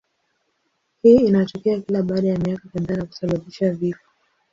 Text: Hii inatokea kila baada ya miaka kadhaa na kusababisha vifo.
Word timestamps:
Hii 1.03 1.15
inatokea 1.27 1.79
kila 1.81 2.03
baada 2.03 2.27
ya 2.27 2.37
miaka 2.39 2.69
kadhaa 2.73 2.95
na 2.95 3.05
kusababisha 3.05 3.71
vifo. 3.73 4.01